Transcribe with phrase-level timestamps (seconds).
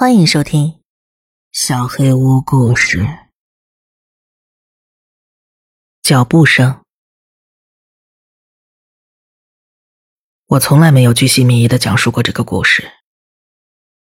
[0.00, 0.68] 欢迎收听
[1.52, 3.00] 《小黑屋故事》。
[6.00, 6.80] 脚步声，
[10.46, 12.90] 我从来没有居心靡遗的讲述过这个故事，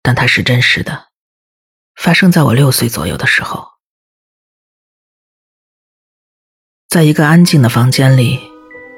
[0.00, 1.10] 但它是真实的，
[1.94, 3.72] 发生在我六岁左右的时候，
[6.88, 8.40] 在一个安静的房间里，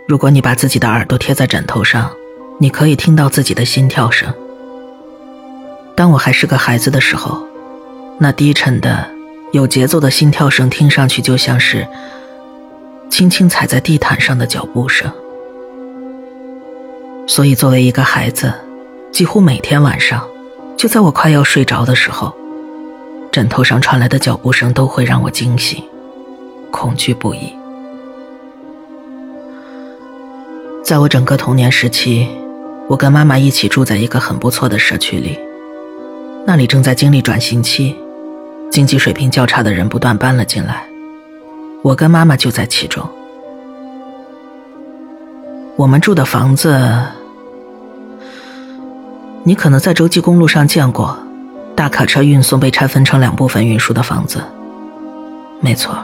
[0.07, 2.15] 如果你把自己的耳朵贴在枕头上，
[2.61, 4.44] 你可以听到自己的心跳声。
[5.97, 7.47] 当我还是个孩子的时候，
[8.19, 9.09] 那低沉的、
[9.53, 11.87] 有节奏的心跳声听上去就像是
[13.09, 15.11] 轻轻踩在地毯上的脚步声。
[17.27, 18.53] 所以，作为一个孩子，
[19.13, 20.27] 几乎每天晚上，
[20.77, 22.35] 就在我快要睡着的时候，
[23.31, 25.83] 枕头上传来的脚步声都会让我惊醒，
[26.71, 27.55] 恐惧不已。
[30.85, 32.29] 在我整个童年时期，
[32.89, 35.39] 我跟妈妈一起住在一个很不错的社区里。
[36.47, 37.97] 那里正在经历转型期，
[38.71, 40.87] 经济水平较差的人不断搬了进来，
[41.83, 43.03] 我跟妈妈就在其中。
[45.77, 46.79] 我们住的房子，
[49.43, 51.19] 你可能在洲际公路上见过，
[51.75, 54.45] 大卡车运送被拆分成两部分运输的房子。
[55.61, 55.97] 没错，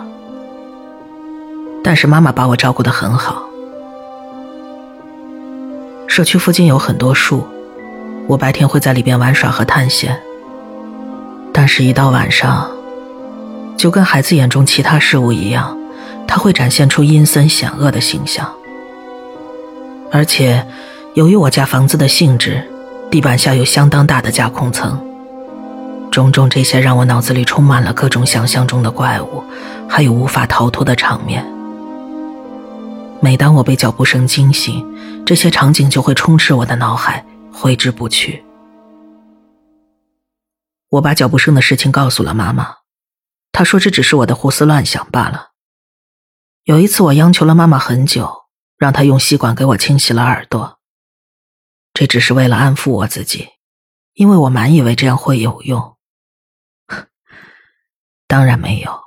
[1.85, 3.45] 但是妈妈把我照顾的很好。
[6.07, 7.47] 社区附近有很多树，
[8.27, 10.19] 我白天会在里边玩耍和探险。
[11.73, 12.69] 是，一到晚上，
[13.77, 15.79] 就跟孩子眼中其他事物一样，
[16.27, 18.53] 它会展现出阴森险恶的形象。
[20.11, 20.67] 而且，
[21.15, 22.69] 由于我家房子的性质，
[23.09, 24.99] 地板下有相当大的架空层，
[26.11, 29.45] 种种这些让我脑子里充满了各种想象中的怪物，
[29.89, 31.47] 还有无法逃脱的场面。
[33.21, 34.85] 每当我被脚步声惊醒，
[35.25, 38.43] 这些场景就会充斥我的脑海，挥之不去。
[40.91, 42.79] 我把脚步声的事情告诉了妈妈，
[43.53, 45.53] 她说这只是我的胡思乱想罢了。
[46.65, 48.47] 有一次，我央求了妈妈很久，
[48.77, 50.81] 让她用吸管给我清洗了耳朵，
[51.95, 53.51] 这只是为了安抚我自己，
[54.15, 55.97] 因为我满以为这样会有用。
[58.27, 59.01] 当然没有。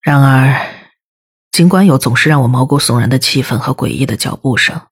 [0.00, 0.66] 然而，
[1.50, 4.88] 尽管有总是让我毛骨悚然的气氛和诡异的脚步声，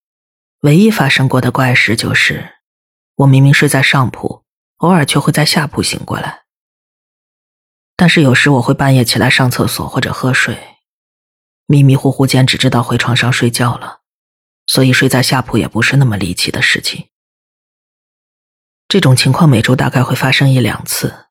[0.61, 2.59] 唯一发生过的怪事就是，
[3.17, 4.45] 我明明睡在上铺。
[4.81, 6.45] 偶尔却会在下铺醒过来，
[7.97, 10.79] 但是有时我会半夜起来上厕所或者喝水，
[11.67, 14.01] 迷迷糊糊间只知道回床上睡觉了，
[14.67, 17.11] 所以睡在下铺也不是那么离奇的事情。
[18.89, 21.27] 这种情况每周大概会发生一两次，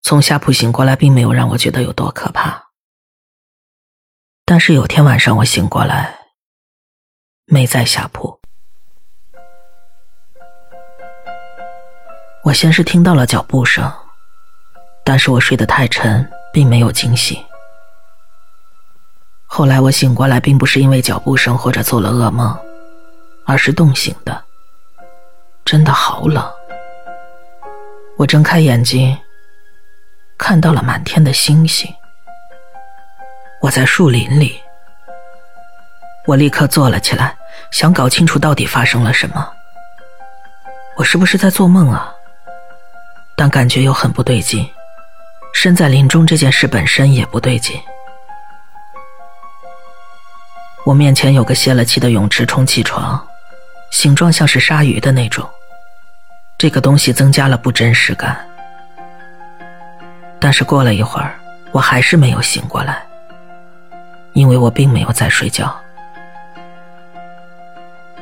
[0.00, 2.70] 从下铺醒过来并没有让我觉得有多可怕，
[4.46, 6.18] 但是有天晚上我醒过来，
[7.44, 8.40] 没在下铺。
[12.44, 13.90] 我先是听到了脚步声，
[15.02, 17.42] 但是我睡得太沉，并没有惊醒。
[19.46, 22.54] 后来我醒过来，并不是因为脚步声或者做了噩梦，
[23.46, 24.44] 而是冻醒的。
[25.64, 26.44] 真的好冷。
[28.18, 29.16] 我睁开眼睛，
[30.36, 31.90] 看到了满天的星星。
[33.62, 34.60] 我在树林里。
[36.26, 37.34] 我立刻坐了起来，
[37.70, 39.50] 想搞清楚到底发生了什么。
[40.96, 42.14] 我是不是在做梦啊？
[43.36, 44.68] 但感觉又很不对劲，
[45.52, 47.80] 身在林中这件事本身也不对劲。
[50.84, 53.26] 我面前有个泄了气的泳池充气床，
[53.90, 55.48] 形状像是鲨鱼的那种。
[56.58, 58.46] 这个东西增加了不真实感。
[60.38, 61.34] 但是过了一会儿，
[61.72, 63.02] 我还是没有醒过来，
[64.34, 65.74] 因为我并没有在睡觉。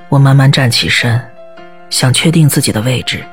[0.08, 1.20] 我慢慢站起身，
[1.90, 3.24] 想确定自己的位置。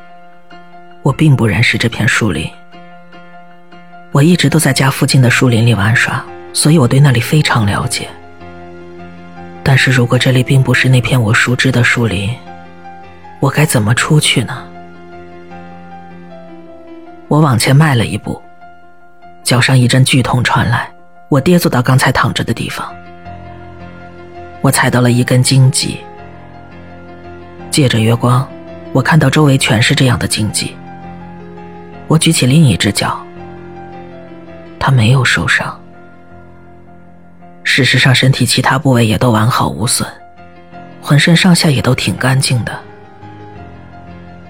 [1.01, 2.49] 我并不认识这片树林，
[4.11, 6.23] 我一直都在家附近的树林里玩耍，
[6.53, 8.07] 所以我对那里非常了解。
[9.63, 12.29] 但是如果这里并不是那片我熟知的树林，
[13.39, 14.65] 我该怎么出去呢？
[17.27, 18.41] 我往前迈了一步，
[19.43, 20.91] 脚上一阵剧痛传来，
[21.29, 22.93] 我跌坐到刚才躺着的地方，
[24.61, 25.99] 我踩到了一根荆棘，
[27.71, 28.45] 借着月光，
[28.91, 30.75] 我看到周围全是这样的荆棘。
[32.09, 33.23] 我举起另一只脚，
[34.79, 35.79] 他没有受伤。
[37.63, 40.09] 事实上，身体其他部位也都完好无损，
[41.03, 42.75] 浑身上下也都挺干净的。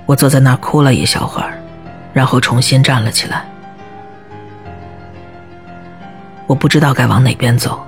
[0.06, 1.60] 我坐在那儿哭了一小会儿，
[2.14, 3.44] 然后重新站了起来。
[6.48, 7.86] 我不知道该往哪边走，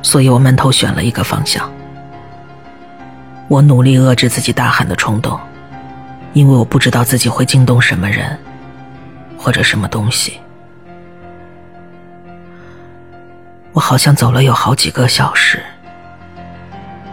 [0.00, 1.68] 所以我闷头选了一个方向。
[3.48, 5.36] 我努力遏制自己大喊的冲动，
[6.34, 8.38] 因为我不知道自己会惊动什么人，
[9.42, 10.38] 或者什么东西。
[13.72, 15.60] 我好像走了有好几个小时。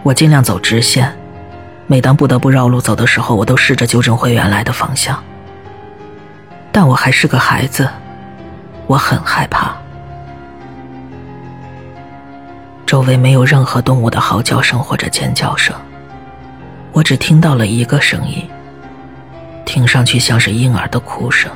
[0.04, 1.12] 我尽量走直线，
[1.88, 5.20] 每当不得不绕路走的时候，我都试着纠正回原来的方向。
[6.70, 7.88] 但我还是个孩子，
[8.86, 9.74] 我很害怕。
[12.86, 15.74] 周围没有任何动物的嚎叫声或者尖叫声，
[16.92, 18.48] 我只听到了一个声音，
[19.64, 21.50] 听上去像是婴儿的哭声。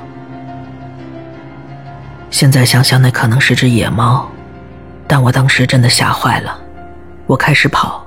[2.35, 4.29] 现在想想，那可能是只野猫，
[5.07, 6.59] 但我当时真的吓坏了，
[7.29, 8.05] 我开始跑。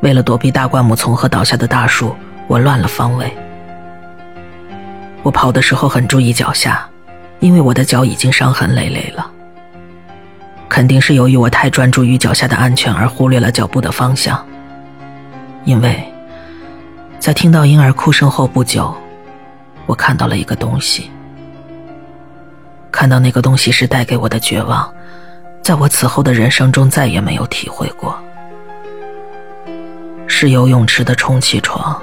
[0.00, 2.16] 为了躲避大灌木丛和倒下的大树，
[2.46, 3.30] 我乱了方位。
[5.22, 6.88] 我跑的时候很注意脚下，
[7.40, 9.30] 因为我的脚已经伤痕累累了。
[10.66, 14.42] 肯定是由于我太专注于脚下的安全而忽略了脚步的方向。
[15.66, 16.02] 因为，
[17.18, 18.94] 在听到婴儿哭声后不久，
[19.84, 21.10] 我看到了一个东西。
[22.92, 24.88] 看到那个东西时带给我的绝望，
[25.62, 28.16] 在我此后的人生中再也没有体会过。
[30.26, 32.00] 是游泳池的充气床，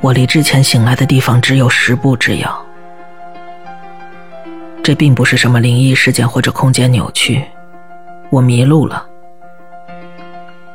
[0.00, 2.66] 我离之前醒来的地方只有十步之遥。
[4.82, 7.44] 这并不是什么灵异事件或者空间扭曲，
[8.30, 9.06] 我迷路了。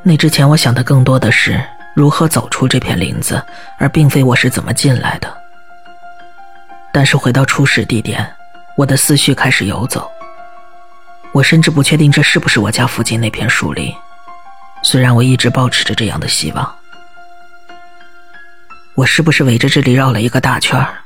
[0.02, 1.62] 那之前我想的更多的是
[1.96, 3.44] 如何走出这片林子，
[3.78, 5.43] 而并非我是怎么进来的。
[6.94, 8.34] 但是回到初始地点，
[8.78, 10.10] 我的思绪开始游走。
[11.34, 13.92] 我甚至不确定这是不是我家附近那片树林。
[14.84, 16.78] 虽然我一直保持着这样的希望，
[18.96, 21.04] 我是不是围着这里绕了一个大圈儿，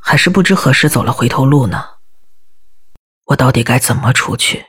[0.00, 1.84] 还是不知何时走了回头路呢？
[3.26, 4.66] 我到底该怎么出去？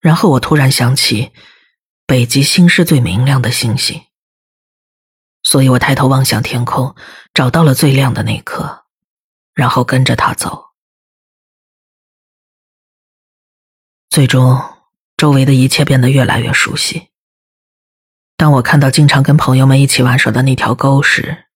[0.00, 1.32] 然后我突然想起，
[2.06, 4.02] 北极星是最明亮的星星，
[5.44, 6.96] 所以我抬头望向天空，
[7.32, 8.84] 找到了最亮的那颗，
[9.54, 10.70] 然后跟着它走，
[14.10, 14.60] 最终。
[15.16, 17.10] 周围的一切变得越来越熟悉。
[18.36, 21.46] 当我看到经常跟朋友们一起玩耍的那条沟时，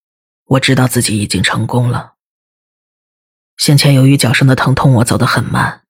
[0.45, 2.15] 我知道自己已经成功了。
[3.57, 5.83] 先前由于脚上的疼痛，我走得很慢，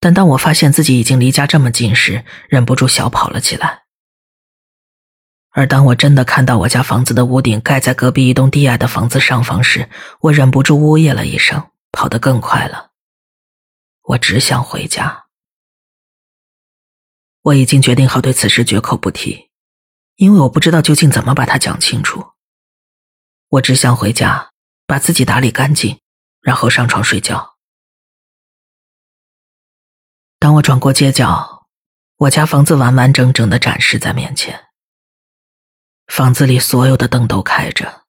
[0.00, 3.83] 但当我发现自己已经离家这么近时，忍不住小跑了起来。
[5.56, 12.90] 而当我真的看到我家房子的屋顶盖在隔壁一栋低矮的房子上方时，我忍不住呜咽了一声，跑得更快了。
[14.02, 15.26] 我只想回家。
[17.42, 19.48] 我已经决定好对此事绝口不提，
[20.16, 22.32] 因为我不知道究竟怎么把它讲清楚。
[23.50, 24.50] 我只想回家，
[24.88, 26.00] 把自己打理干净，
[26.40, 27.54] 然后上床睡觉。
[30.40, 31.68] 当我转过街角，
[32.16, 34.64] 我家房子完完整整的展示在面前。
[36.06, 38.04] 房子里所有的灯都开着。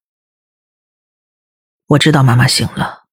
[1.88, 3.06] 我知道妈妈醒了，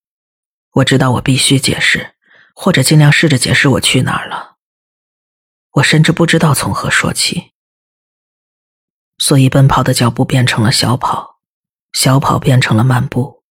[0.73, 2.15] 我知道我必须解释，
[2.55, 4.57] 或者尽量试着解释我去哪儿了。
[5.73, 7.53] 我甚至不知道从何说起，
[9.19, 11.41] 所以奔跑的脚步变成了小跑，
[11.93, 13.43] 小跑变成了漫步。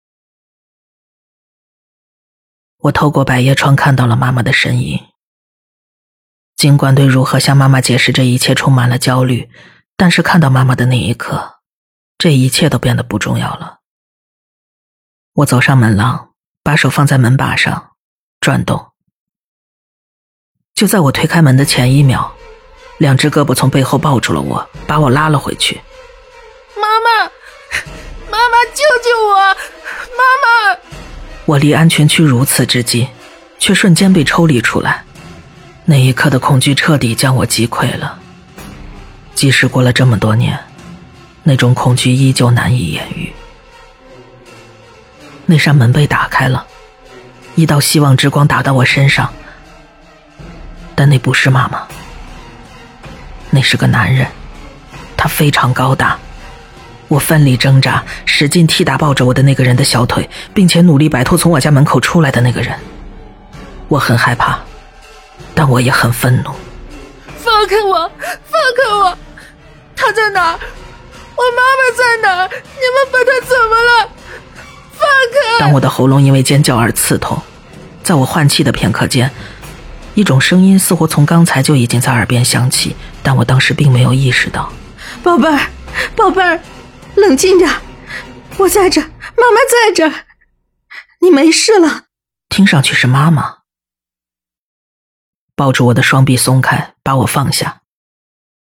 [2.77, 5.07] 我透过百叶窗看到了妈妈的身影。
[6.55, 9.49] 尽管对如何向妈妈解释这一切充满了焦虑，
[10.01, 11.57] 但是看到妈妈的那一刻，
[12.17, 13.81] 这一切都变得不重要了。
[15.33, 16.31] 我走上门廊，
[16.63, 17.91] 把手放在门把上，
[18.39, 18.93] 转动。
[20.73, 22.35] 就在我推开门的前一秒，
[22.97, 25.79] 两只胳膊从背后抱住了我，把我拉了回去。
[26.75, 27.25] 妈妈，
[28.31, 29.35] 妈妈，救救我！
[30.17, 30.79] 妈妈！
[31.45, 33.07] 我离安全区如此之近，
[33.59, 35.05] 却瞬间被抽离出来。
[35.85, 38.17] 那一刻的恐惧彻底将我击溃了。
[39.41, 40.55] 即使过了这么多年，
[41.41, 43.33] 那种恐惧依旧难以言喻。
[45.47, 46.63] 那扇门被打开了，
[47.55, 49.33] 一道希望之光打到我身上。
[50.93, 51.87] 但那不是妈妈，
[53.49, 54.27] 那是个男人，
[55.17, 56.19] 他非常高大。
[57.07, 62.77] 我奋力挣扎，使劲踢打抱着我的那个人的小腿，并且努力摆脱从我家门口出来的那个人。
[63.87, 64.59] 我很害怕，
[65.55, 66.51] 但我也很愤怒。
[67.39, 68.07] 放开我！
[68.21, 69.17] 放开我！
[70.01, 70.53] 他在哪？
[70.53, 72.47] 我妈妈在哪？
[72.47, 74.09] 你们把他怎么了？
[74.93, 75.59] 放开！
[75.59, 77.39] 当我的喉咙因为尖叫而刺痛，
[78.03, 79.31] 在我换气的片刻间。
[80.15, 84.73] 一种声音似乎从刚才就已经在耳边响起，但我当时并没有意识到。
[85.23, 85.59] 宝贝儿，
[86.15, 86.59] 宝贝儿，
[87.15, 87.71] 冷静点，
[88.57, 90.11] 我在这，妈妈在这，
[91.21, 92.05] 你没事了。
[92.49, 93.59] 听上去是妈妈。
[95.55, 97.80] 抱住我的双臂松开，把我放下。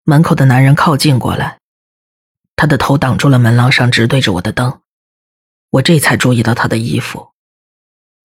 [0.09, 1.59] 门口的男人靠近过来，
[2.55, 4.81] 他的头挡住了门廊上直对着我的灯，
[5.71, 7.33] 我这才注意到他的衣服，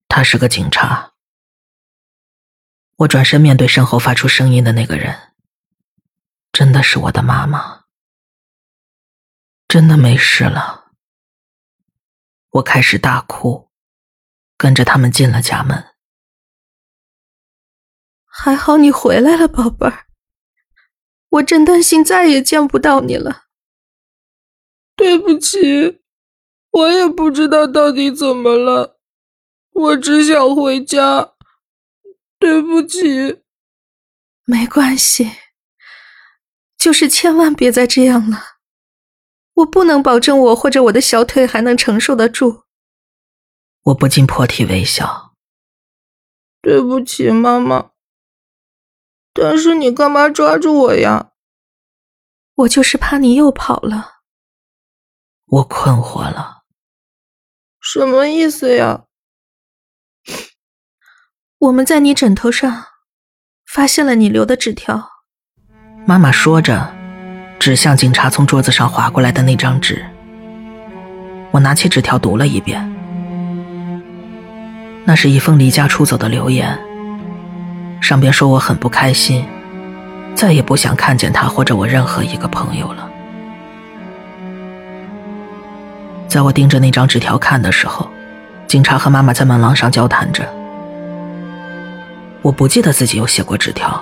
[0.08, 1.14] 他是个警察。
[2.98, 5.34] 我转身面对身后发出声音的那个人，
[6.52, 7.86] 真的是我的妈妈，
[9.68, 10.92] 真的没事了。
[12.52, 13.72] 我开始大哭，
[14.56, 15.84] 跟着他们进了家门。
[18.28, 20.06] 还好你回来了，宝贝儿，
[21.32, 23.46] 我真担心再也见不到你了。
[24.96, 26.02] 对不起，
[26.72, 29.00] 我也不知道到底怎么了，
[29.72, 31.34] 我只想回家。
[32.38, 33.42] 对不起，
[34.46, 35.32] 没关系，
[36.78, 38.58] 就是千万别再这样了。
[39.54, 42.64] 我不能保证我或者我的小腿还能承受得住。
[43.84, 45.36] 我不禁破涕为笑。
[46.62, 47.90] 对不起，妈妈。
[49.34, 51.32] 但是你干嘛抓住我呀？
[52.56, 54.22] 我就是怕你又跑了。
[55.48, 56.64] 我困惑了，
[57.82, 59.06] 什么意思呀？
[61.58, 62.86] 我们在你枕头上
[63.66, 65.10] 发现了你留的纸条。
[66.06, 66.94] 妈妈说着，
[67.60, 70.06] 指向警察从桌子上划过来的那张纸。
[71.52, 72.82] 我拿起纸条读了一遍，
[75.06, 76.80] 那是一封离家出走的留言，
[78.01, 79.46] 上边说我很不开心，
[80.36, 83.08] 再也不想看见他或者我任何一个朋友了。
[86.27, 88.10] 在我盯着那张纸条看的时候，
[88.67, 90.43] 警察和妈妈在门廊上交谈着。
[92.41, 94.01] 我不记得自己有写过纸条，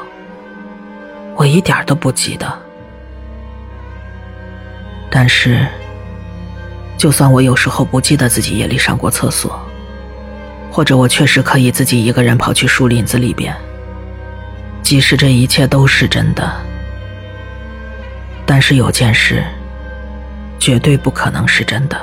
[1.36, 2.48] 我一点都不记得。
[5.12, 5.68] 但是，
[6.98, 9.60] 就算我有时候不记得自己夜里上过厕所，
[10.72, 13.53] 或者我确实可以自己一个人跑去树林子里边，
[14.89, 16.51] 即使这一切都是真的，
[18.43, 19.43] 但是有件事
[20.58, 21.96] 绝对不可能是真的。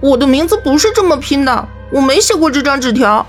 [0.00, 3.26] 我的名字不是这么拼的，我没写过这张纸条。